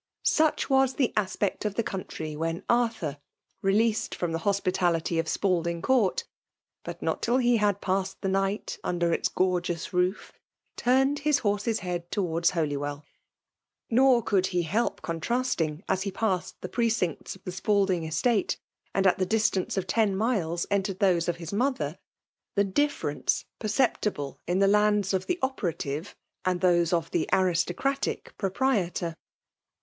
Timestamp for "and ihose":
26.43-26.91